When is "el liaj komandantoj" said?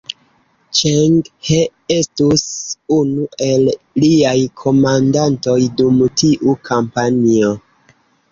3.49-5.59